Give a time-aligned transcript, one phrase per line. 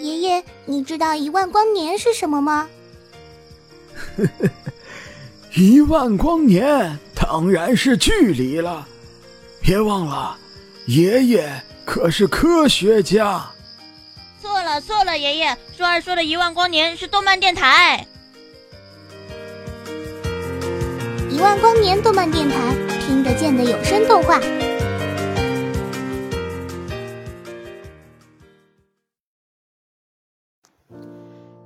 [0.00, 2.68] 爷爷，你知道一万光年是什么吗？
[4.16, 4.48] 呵呵，
[5.54, 8.86] 一万光年当然是距离了。
[9.60, 10.38] 别忘了，
[10.86, 13.44] 爷爷可是科学家。
[14.40, 18.06] 错了错了，爷爷，舒儿说的一万光年是动漫电台。
[21.28, 22.56] 一万光年动漫电台，
[23.06, 24.40] 听得见的有声动画。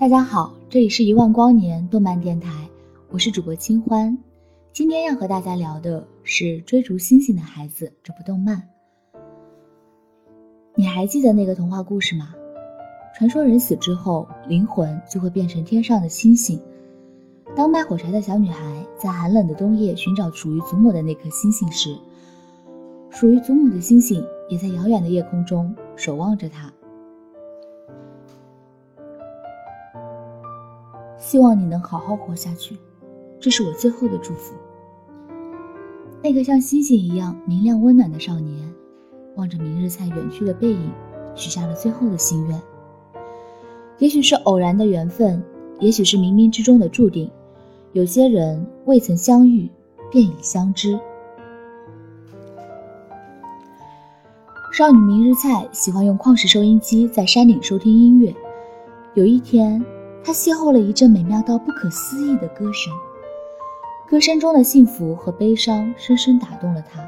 [0.00, 2.66] 大家好，这里是一万光年动漫电台，
[3.10, 4.16] 我是主播清欢。
[4.72, 8.66] 今天要和大家聊的是《追逐星星的孩子》这部动漫。
[10.74, 12.34] 你还记得那个童话故事吗？
[13.14, 16.58] 传说人死之后，灵魂就会变成天上的星星。
[17.54, 21.94] 当卖火柴的小女孩在寒冷的冬夜寻找属于祖母的那颗星星时，
[23.10, 26.72] 属于祖母的星星也在遥远的夜空中守望着她。
[31.20, 32.76] 希望你能好好活下去，
[33.38, 34.54] 这是我最后的祝福。
[36.22, 38.72] 那个像星星一样明亮温暖的少年，
[39.36, 40.90] 望着明日菜远去的背影，
[41.34, 42.60] 许下了最后的心愿。
[43.98, 45.42] 也许是偶然的缘分，
[45.78, 47.30] 也许是冥冥之中的注定，
[47.92, 49.70] 有些人未曾相遇，
[50.10, 50.98] 便已相知。
[54.72, 58.34] 少女明日菜喜欢用矿石收音机在山顶收听音乐，
[59.12, 59.84] 有一天。
[60.22, 62.92] 他邂逅了一阵美妙到不可思议的歌声，
[64.08, 67.00] 歌声中的幸福和悲伤深深打动了他。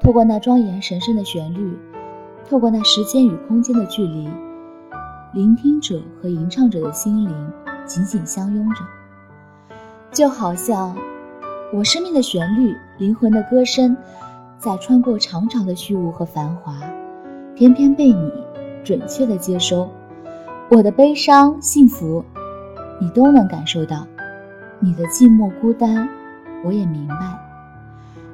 [0.00, 1.78] 透过那庄严神圣的旋律，
[2.48, 4.28] 透过那时间与空间的距离，
[5.32, 7.52] 聆听者和吟唱者的心灵
[7.86, 8.80] 紧紧相拥着，
[10.12, 10.94] 就好像
[11.72, 13.96] 我生命的旋律、灵魂的歌声，
[14.58, 16.74] 在穿过长长的虚无和繁华，
[17.54, 18.32] 偏偏被你
[18.82, 19.88] 准确的接收。
[20.74, 22.24] 我的悲伤、幸福，
[23.00, 23.98] 你都能感受到；
[24.80, 26.08] 你的寂寞、孤单，
[26.64, 27.14] 我也明白。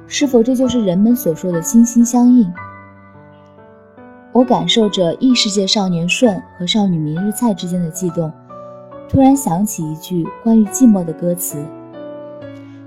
[0.07, 2.51] 是否这就是人们所说的心心相印？
[4.31, 8.31] 我感受着异世界少年顺和少女明日菜之间的悸动，
[9.07, 11.63] 突然想起一句关于寂寞的歌词：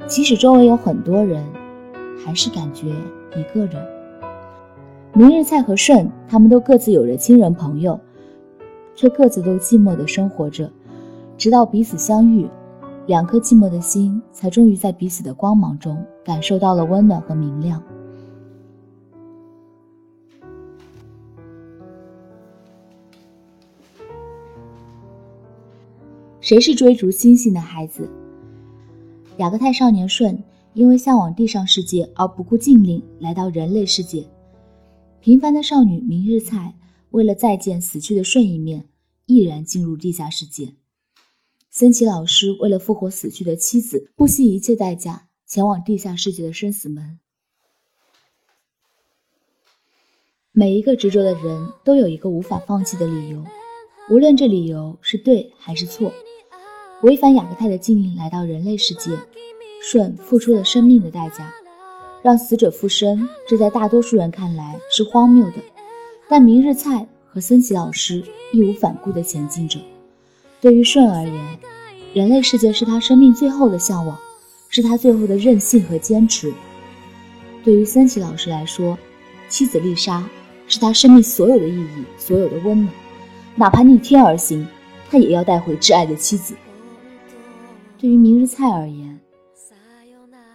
[0.09, 1.41] 即使周围有很多人，
[2.27, 2.89] 还是感觉
[3.37, 3.81] 一个人。
[5.13, 8.01] 明日菜和顺，他们都各自有着亲人朋友。
[8.95, 10.71] 却各自都寂寞地生活着，
[11.37, 12.49] 直到彼此相遇，
[13.07, 17.83] 两颗寂寞的心才终于在彼此的光芒中感受到了温暖和明亮。
[26.41, 28.09] 谁是追逐星星的孩子？
[29.39, 30.39] 雅各泰少年顺
[30.75, 34.27] 因为向往地上世界而不顾禁令来到人类世界，
[35.21, 36.75] 平凡的少女明日菜。
[37.15, 38.89] 为了再见死去的顺一面，
[39.27, 40.75] 毅然进入地下世界。
[41.71, 47.21] 森崎老师为了复活死去的妻子，不惜一切代价前往地下世界的生死门。
[50.51, 53.45] 每一个执着的人都有一个无法放弃的理由，
[54.11, 56.13] 无论这理由是对还是错。
[57.05, 59.17] 违反雅各泰的禁令来到人类世界，
[59.81, 61.55] 顺付出了生命的代价，
[62.25, 63.29] 让死者复生。
[63.49, 65.63] 这在大多数人看来是荒谬的。
[66.29, 69.79] 但明日菜和森崎老师义无反顾地前进着。
[70.61, 71.59] 对于顺而言，
[72.15, 74.19] 人类世界是他生命最后的向往，
[74.69, 76.53] 是他最后的任性和坚持。
[77.63, 78.97] 对于森崎老师来说，
[79.49, 80.27] 妻子丽莎
[80.67, 82.89] 是他生命所有的意义，所有的温暖。
[83.57, 84.67] 哪怕逆天而行，
[85.11, 86.55] 他也要带回挚爱的妻子。
[87.99, 89.21] 对于明日菜而言，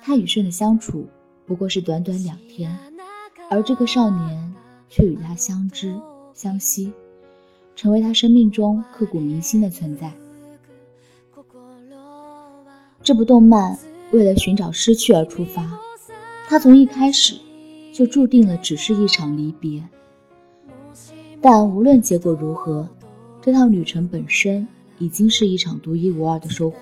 [0.02, 1.08] 他与顺的相处
[1.46, 2.75] 不过是短短两天，
[3.50, 4.56] 而这个少年。
[4.90, 6.00] 却与他相知
[6.34, 6.92] 相惜，
[7.76, 10.12] 成为他生命中刻骨铭心的存在。
[13.02, 13.78] 这部动漫
[14.12, 15.80] 为了寻找失去而出发，
[16.48, 17.40] 他从一开始
[17.94, 19.88] 就注定了只是一场离别。
[21.42, 22.88] 但无论结果如何，
[23.42, 26.78] 这趟旅程本身已经是一场独一无二的收获。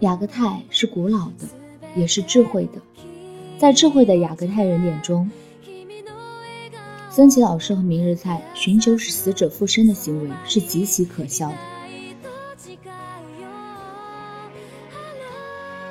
[0.00, 1.46] 雅各泰是古老的，
[1.94, 2.80] 也是智慧的。
[3.58, 5.30] 在智慧的雅各泰人眼中，
[7.08, 11.56] 森崎老师和明日菜寻求使死者复生的行为是极其可笑的。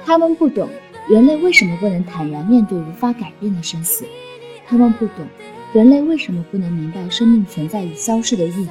[0.05, 0.69] 他们不懂
[1.09, 4.05] 人类为什么不能坦然面对无法改变的生死，
[4.67, 5.25] 他们不懂
[5.73, 8.67] 人类为什么不能明白生命存在与消逝的意义，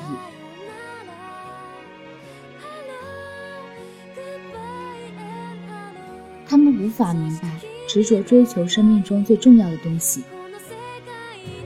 [6.46, 7.48] 他们无法明白。
[7.92, 10.22] 执着追求生命中最重要的东西，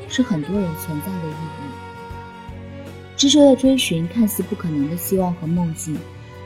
[0.08, 1.70] 是很多人存在的意义。
[3.16, 5.96] 执着的追寻看似不可能的希望和梦境，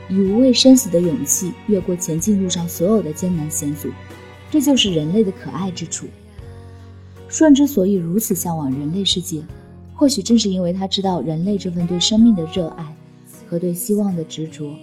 [0.07, 3.89] 以无畏生死的勇气越过前进路上所有的艰难险阻，
[4.51, 6.05] 这就是人类的可爱之处。
[7.27, 9.41] 舜之所以如此向往人类世界，
[9.95, 12.95] 或许正是因为他知道人类这份对生命的热爱
[13.49, 14.75] 和对希望的执着。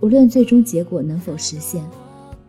[0.00, 1.80] 无论最终结果能否实现，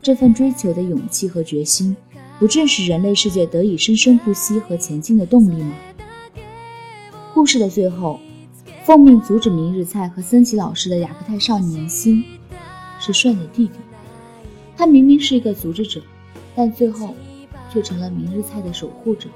[0.10, 1.96] 这份追求的勇气和决心，
[2.40, 5.72] 不正是人类世界得以生生不息和前进的动力吗？
[7.32, 8.20] 故事的最后，
[8.86, 12.26] 奉命阻止明日菜和森崎老师的雅克泰少年心，
[13.00, 13.74] 是舜的弟弟。
[14.76, 16.02] 他明明是一个组织者，
[16.56, 17.14] 但最后
[17.72, 19.30] 却成了明日菜的守护者。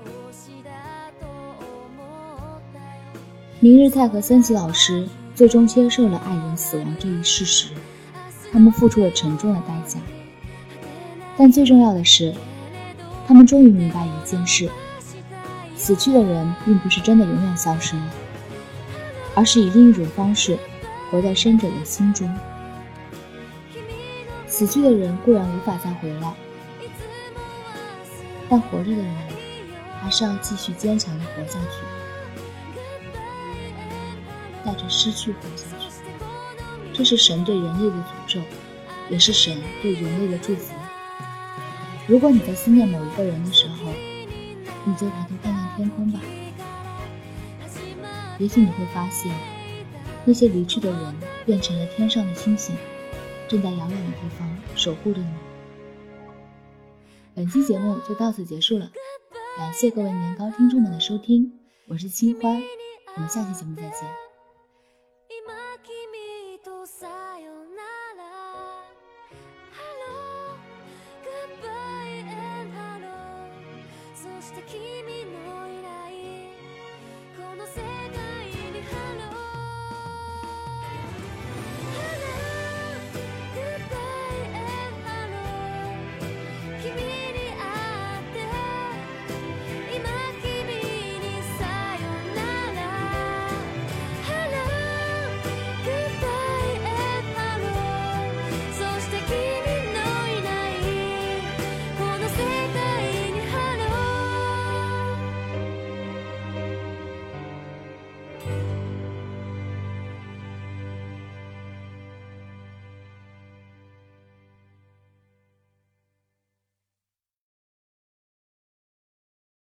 [3.59, 7.67] 明日菜和森崎老师最终接受了爱人死亡这一事实。
[8.51, 9.99] 他们付出了沉重的代价，
[11.37, 12.33] 但最重要的是，
[13.27, 14.69] 他们终于明白一件事：
[15.75, 18.13] 死去的人并不是真的永远消失了，
[19.35, 20.57] 而是以另一种方式
[21.09, 22.31] 活在生者的心中。
[24.45, 26.33] 死去的人固然无法再回来，
[28.47, 29.15] 但活着的人
[29.99, 31.83] 还是要继续坚强的活下去，
[34.63, 35.87] 带着失去活下去。
[36.93, 38.39] 这是神对人类的诅咒，
[39.09, 40.75] 也是神对人类的祝福。
[42.05, 43.91] 如果你在思念某一个人的时候，
[44.85, 46.19] 你就抬头看看天空吧，
[48.37, 49.33] 也许你会发现，
[50.25, 51.15] 那些离去的人
[51.45, 52.75] 变成了天上的星星，
[53.47, 55.27] 正在遥远的地方守护着你。
[57.33, 58.91] 本期节目就到此结束了，
[59.57, 61.53] 感谢各位年糕听众们的收听，
[61.87, 62.61] 我是清欢，
[63.15, 64.22] 我们下期节目再见。